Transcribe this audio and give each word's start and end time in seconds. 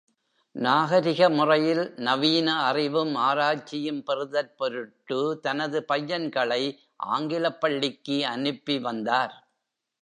நாகரிக 0.55 1.29
முறையில் 1.29 1.93
நவீன 1.97 2.47
அறிவும், 2.61 3.15
ஆராய்ச்சியும் 3.25 4.01
பெறுதற் 4.03 4.55
பொருட்டு 4.57 5.19
தனது 5.41 5.81
பையன்களை 5.87 6.63
ஆங்கிலப் 7.11 7.61
பள்ளிக்கு 7.61 8.25
அனுப்பி 8.27 8.77
வந்தார். 8.79 9.35